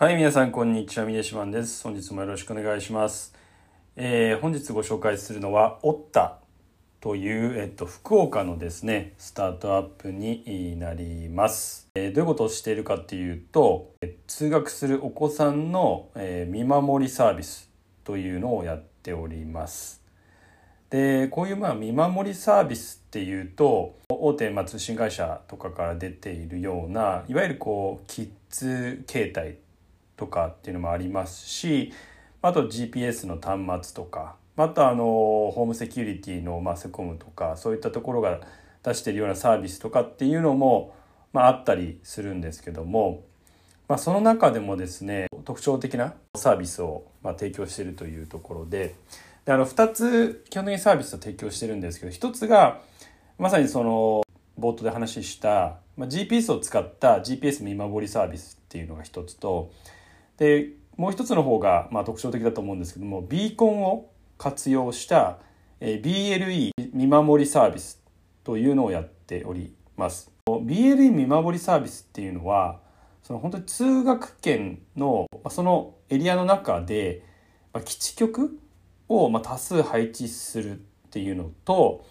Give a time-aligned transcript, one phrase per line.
[0.00, 1.04] はい、皆さん、こんにちは。
[1.04, 1.84] ミシマンです。
[1.84, 3.34] 本日もよろしくお願いします。
[3.96, 6.38] えー、本日ご紹介するのは、オッタ
[7.02, 11.90] という、えっと、福岡のですね、スタートアップになります。
[11.94, 13.92] えー、どういうことをしているかっていうと、
[14.26, 17.68] 通学するお子さんの、えー、見守りサービス
[18.02, 20.00] というのをやっております。
[20.88, 29.68] で、こういうまあ見守りサービスっていうと、大手まあ通信会社とかから出ているような、いわゆるこう、キッズ携帯
[30.20, 31.92] とかっていうのもありますし
[32.42, 38.40] あと GPS の端末とかあとあのホームセキュリティのまあセコムとかそういったところが
[38.82, 40.94] 出してるようなサービスとかっていうのも、
[41.32, 43.24] まあ、あったりするんですけども、
[43.88, 48.94] まあ、その中でもですね特徴的なサービスをまあ提供しているというところで
[49.46, 52.80] であの2つ基本的にサービスを提供してるんですけど1つが
[53.38, 54.22] まさにその
[54.58, 59.70] 冒頭で話したまあ、GPS を使った GPS 見守りサービスっていうのが一つと
[60.40, 65.38] でもう一つの方がまあ特徴的だと思うんですけどもビーコンを活用した
[65.80, 68.02] BLE 見守りサービス
[68.42, 70.32] というのをやっております。
[70.46, 72.80] BLE 見守りサービスっていうのは
[73.22, 77.22] その本当に通学圏のそのエリアの中で
[77.84, 78.58] 基地局
[79.10, 82.06] を多数配置するっていうのと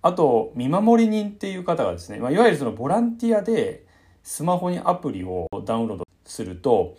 [0.00, 3.84] あと見守り人っていう方がですね、いわゆるそのボランティアで
[4.22, 6.96] スマホにアプリをダウンロードすると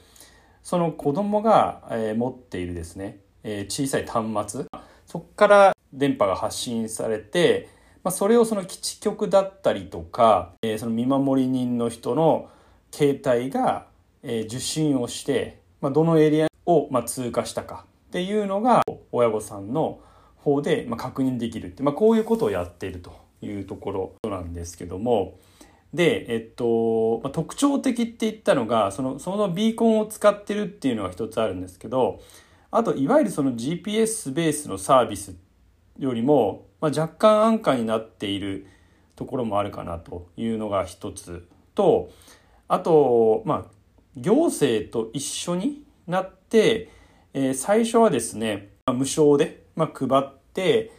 [0.68, 4.66] その子供が、え持っているですね、え小さい端末
[5.06, 7.70] そこから電波が発信されて、
[8.04, 12.50] まあ、それをその基地局だったりとか、えその見守り人の人の
[12.92, 13.86] 携帯が、
[14.24, 20.02] え受信をして、まあ、どのエリアを、ま通過したかっていうのが親御さんの
[20.36, 25.40] 方で、ま確認できるって、まあ、こういうことをやっているというところなんですけども
[25.94, 32.20] で、えっと、まあ、特徴的って言ったのがそのそのビーコンを使ってるっていうのが一つあるんですけど
[32.72, 35.36] あといわゆるその GPS ベースのサービス
[35.98, 38.68] よりも、まあ、若干安価になっている
[39.16, 42.12] ところもあるかなというのが一つと
[42.68, 43.78] あとまあ
[44.16, 46.90] 行政と一緒になって、
[47.34, 50.92] えー、最初はですね、まあ、無償で、まあ、配って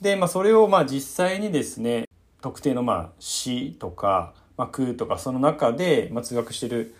[0.00, 2.05] で、まあ、それをまあ実際にですね
[2.46, 6.94] 特定のまあ市とか、まあ、区とかその中で、まあ、通学してる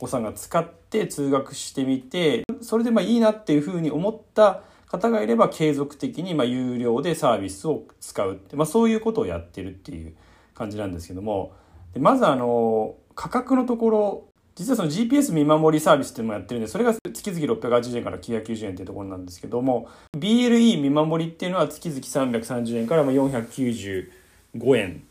[0.00, 8.32] お子さんが使って通学してみてそれでまあいいなっていうふうに思った方がいれば継続的にまあ有料でサービスを使う。
[8.32, 10.16] って、まあ、そういうことをやってるっていう
[10.54, 11.52] 感じなんですけども。
[11.94, 14.24] でまずあの価格のところ
[14.56, 24.19] 実はその GPS 見守りサービスっていうのもやってるんで、それが月々680円から990円っていうところなんですけども、BLE 見守りっていうのは月々330円から495円
[24.56, 25.02] 5円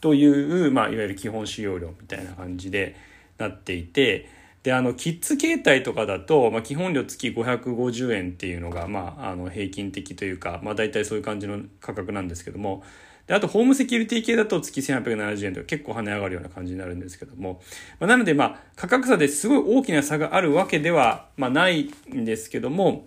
[0.00, 2.94] という、まあ、いわゆる基本使用料みたいな感じで
[3.38, 4.28] なっていて、
[4.62, 12.82] で、あの、キッズ携帯とかだと、まあ、基本料月550円っていうのが、まあ、あの、平均的というか、まあ、大体そういう感じの価格なんですけども、
[13.26, 17.62] であと、ホームセキュリティ系だと月1870円とか結構跳ね上がるような感じになるんですけども、
[18.00, 23.06] まあ、なので、まあ、価格差ですごい大きな差があるわけでは、まあ、ないんですけども、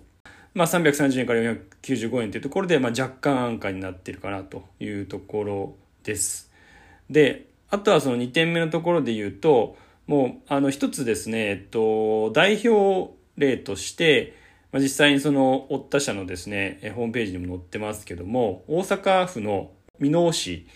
[0.57, 6.51] まあ、330円から495円というところで、まあ、若干安価になっているかなというところです。
[7.11, 14.33] で、あとはその2点目のところで言うと、もう、あの、一つですね、えっと、代表例として、
[14.71, 19.69] まあ、実際にその、追った社のですね、ホームページにも載ってますけども、大阪府の
[19.99, 20.67] 箕面市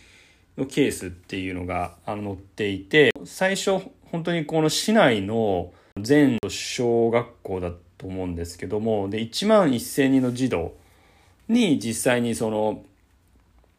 [0.57, 3.79] のケースっていうのがあの載っていて、最初
[4.11, 10.73] 本当にこの市内の全小学校だったと思うんですけども、で、1万1000人の児童
[11.47, 12.83] に実際にその、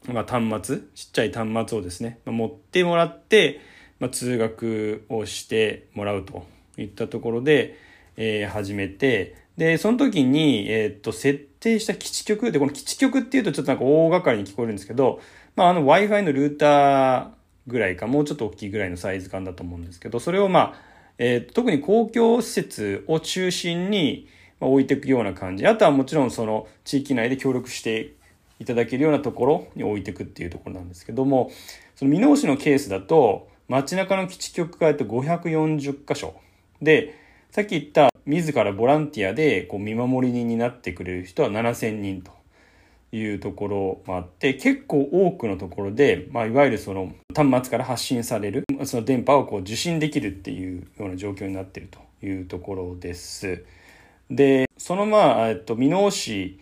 [0.06, 3.60] まあ、端末、ちっちゃい端末をですね、まあ、持ってもらって、
[3.98, 6.46] まあ、通学をしてもらうと
[6.78, 7.76] いったところで、
[8.16, 15.20] えー、始めて、で、その時に、えー、っと、設定した基地局で、この基地局っていうとちょっとなんか大掛かりに聞こえるんですけど、
[15.56, 17.28] まあ、あの Wi-Fi のルーター
[17.66, 20.91] ぐらいか、もうちょっと大きいぐらいのサイズ感だと思うんですけど、それをまあ、
[21.24, 24.26] えー、特に公共施設を中心に
[24.58, 25.64] 置いていくような感じ。
[25.68, 28.14] あとはもちろんその地域内で協力して
[28.58, 31.52] いただけるようなところに置いていくっていうところなんですけども、
[31.94, 36.34] その見直しのケースだと、街中の基地局がと540箇所。
[36.80, 37.16] で、
[37.52, 42.32] さっき言った自らボランティアでこう見守り人になってくれる人は7000人と
[43.12, 53.64] いうところもあって結構多くのところで、まあ、いわゆるその端末から発信されるその電波をこう受信できるっていうような状況になっているというところです。
[54.30, 56.58] でそのまあ、えっと、見直し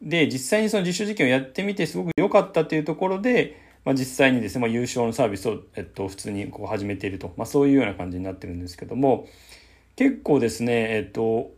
[0.00, 9.26] で実際にその実証実験をやってみてすごく良かったというところで、まあ、実際にですね、まあ、優勝のサービスを、えっと、普通にこう始めていると、まあ、そういうような感じになってるんですけども
[9.96, 11.52] 結構ですね、えっと、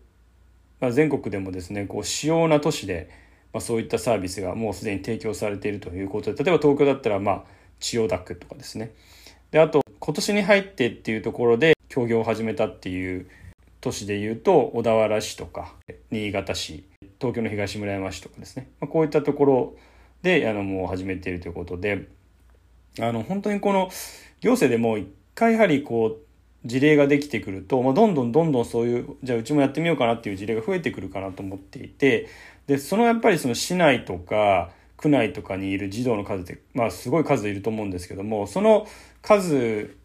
[0.81, 3.11] まあ、全国でもですね、こう、主要な都市で、
[3.53, 7.45] まあ、そういったサービスがもうすでに提供されているということで、例えば東京だったら、まあ、
[7.81, 8.95] 千代田区とかですね。
[9.51, 13.27] で、あと、今年に入ってっていうところで、協業を始めたっていう
[13.81, 15.75] 都市でいうと、小田原市とか、
[16.11, 16.85] 新潟市、
[17.19, 18.69] 東京の東村山市とかですね。
[18.81, 19.77] まあ、こういったところ
[20.23, 22.09] で、あの、もう始めているということで、
[23.01, 23.91] あの、本当にこの、
[24.41, 26.29] 行政でもう一回やはりこう、
[26.65, 32.29] 事例ができてくると、まあ、どんどんどんどんそういう、じゃあうちもやってみようかなっていう事例が増えてくるかなと思っていて、
[32.69, 38.87] で、そのやっぱりその市内とか、区内とかにいる児童の数って、まあすごい数いると思うんですけども、その
[39.23, 39.97] 数、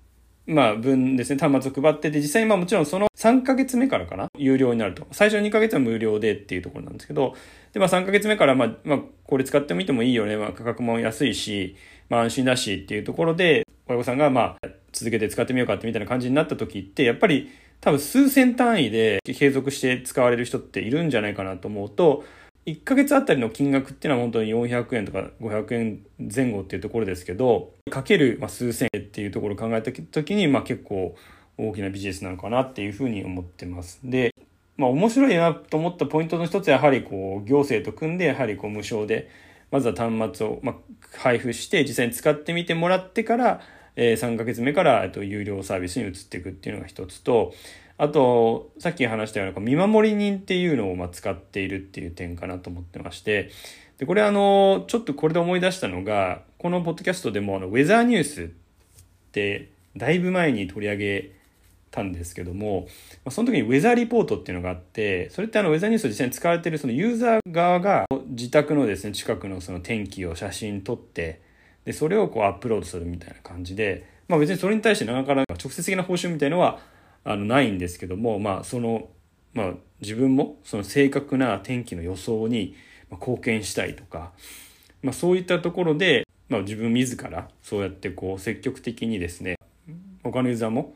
[0.46, 5.06] まあ分ですね、端末を配ってて、実際にまあもちろんその3ヶ月目からかな、有料になると。
[5.12, 7.36] 最初2ヶ月は無料でっていうところなんですけど、
[7.74, 11.76] で、まあ3ヶ月目からまあ、まあこれ使ってみてもいいよね、まあ価格も安いし、
[12.08, 17.50] まあ安心だしっていうところで、親御さんがまあ続けて使ってみようかってみたいな感じになった時って、やっぱり
[17.82, 22.24] 多分数千単位で継続して使われる人っているんじゃないかなと思うと、
[22.66, 31.16] 1ヶ月あたりの金額っていうのは本当に400円とか500円前後っていうところですけど、かける数千円っていうところを考えた時に、まあ結構
[31.58, 34.00] 大きなビジネスなのかなっていうふうに思ってます。
[34.04, 34.34] で、
[34.78, 39.30] まあ面白いなと思ったポイントの一つはやはりこう行政と組んでやはりこう無償で、
[39.70, 40.76] まずは端末をま
[41.18, 43.62] 配布して実際に使ってみてもらってから、
[43.96, 47.54] えー、3ヶ月目から、有料サービスに移っていくっていうのが一つと、
[47.98, 53.52] あと、さっき話したような見守り人っていうのをま使っているっていう点かなと思ってまして、
[53.98, 58.48] で、これあの、ちょっとこれで思い出したのが、このポッドキャストでもあの、ウェザーニュースっ
[59.32, 61.32] てだいぶ前に取り上げ
[61.92, 62.88] たんですけども、
[63.30, 71.42] その時にウェザーリポートっていうのがあって、それってあのウェザーニュースを実際に使われているそのユーザー側が自宅のですね、近くのその天気を写真撮って、
[71.86, 76.80] で、それをこうアップロードするみたいな感じで、まあ別にそれに対してなかなか直接的な報酬みたいなのは
[77.24, 79.10] あのないんですけども、まあその、
[79.54, 82.76] まあ自分もその正確な天気の予想に
[83.12, 84.32] 貢献したいとか、
[85.02, 89.58] まあそういったところで、まあ自分自らそうやってこう積極的にですね、
[90.24, 90.96] 他のユーザーも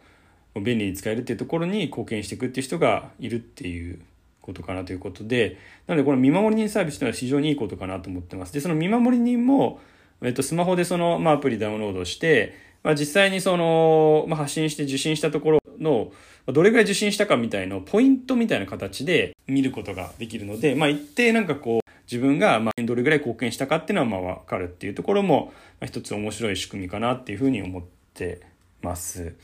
[0.56, 4.00] 便利に使えるっていうところに貢献していくっていう人がいるっていう
[4.42, 5.58] ことかなということで、
[5.88, 8.54] なのでこの見守り人サービスというのは非常にいいことかなと思ってます。
[8.54, 9.80] で、その見守り人も、
[10.22, 16.14] えっと、スマホでその、まあ、アプリダウンロードして、まあ、実際にその、まあ、発信して受信したところの、
[16.46, 25.52] どれぐらい受信したかみたいのポイントみたいな形で見ることができるので、まあ、一定なんかこう、自分がまあどれぐらい貢献したかっていうのはまあわかるっていうところも、
[25.82, 28.40] まあ、一つ面白い仕組みかなっていうふうに思って
[28.82, 29.36] ます。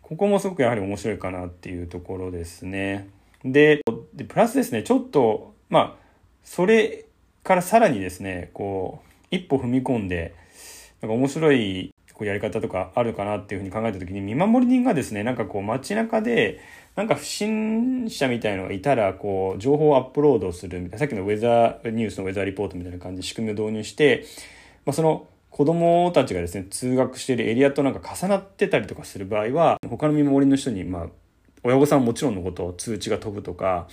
[0.00, 3.08] ここもすごくやはり面白いかなっていうところですね。
[3.44, 3.80] で、
[4.12, 6.04] でプラスですね、ちょっと、まあ、
[6.42, 7.04] それ
[7.44, 10.34] からさらにですね、こう、一歩踏み込んで、
[11.00, 11.91] なんか面白い
[12.22, 16.60] こうやり方とかあるかなっていうふうに考えた時に見守り人がですね、なんかこう街中で、
[16.94, 24.24] なんか不審者みたいのがいたら、こう、情報をアップロードするみたいな、さっきのウェザーニュースのウェザーリポートみたいな感じで仕組みを導入して、
[24.86, 31.06] まあ、その子供たちがですね、通学しているエリアとなんか重なってたりとかする場合は、他の見守りの人に、まあ、
[31.64, 33.88] 親御さんももちろんのことを通知が飛ぶとか、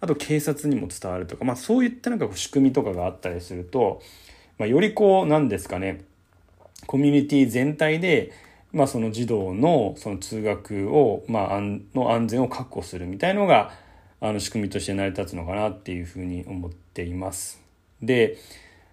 [0.00, 4.00] あと警察にも伝わるとか、まあそういったなんか仕組みとかがあったりすると、
[4.58, 6.04] まあ、よりこう、なんですかね、
[6.86, 8.32] コミュニティ全体で、
[8.72, 13.72] まあ、その児童のその通学を、まあ、の安全を確保するみたいのが
[14.20, 17.62] あの仕組みとして成り立つのかなっていうふうに思っています。
[18.02, 18.38] で、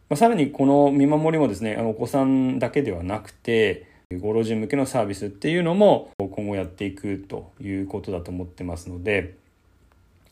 [0.09, 3.87] まあ、さらにこの見守りもですねあのお子さんだけではなくて
[4.19, 9.35] ご老人向けのサービスっていうのも今後やっていくということだと思ってますので、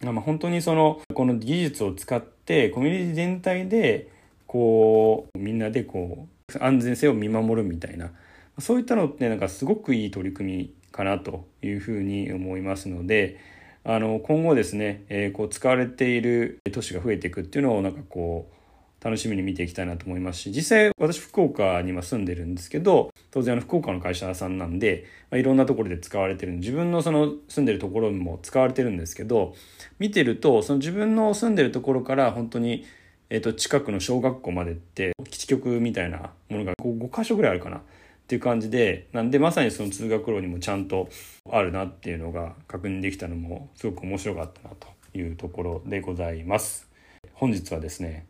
[0.02, 4.10] まあ、本当にそのこの技術を使ってコミュニティ全体で
[4.48, 8.12] こうみんなでこう安全性を見守るみたいな。
[8.60, 13.40] そういったのってなんかすごくいい取り組みかなというふうに思いますので
[13.84, 29.56] あの今後ですね、えー、こう使われている都市が増えていくっていうのをなんかこう楽しみに見ていきたいなと思いますし実際私福岡に今住んでるんですけど当然あの福岡の会社さんなんで、まあ、いろんなところで使われてる自分のその住んでるところも使われてるんですけど
[30.00, 32.86] 見てるとその自分の住んでるところから本当に
[33.30, 37.82] えっ、ー、と、近くの小学校までって、基地局みたいなものが 5, 5箇所ぐらいあるかなっ
[38.28, 41.10] ていう感じで、なんでまさにその通学路にもちゃんと
[41.52, 46.88] あるなっていうのが確認できたのもすごく面白かったなというところでございます。
[47.34, 48.26] 本日はですね、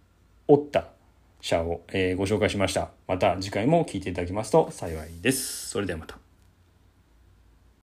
[0.48, 0.88] 折った
[1.40, 2.92] 社を、え、ご紹介しました。
[3.08, 5.70] また次回も聞いていただきますと幸いです。
[5.70, 6.29] それではまた。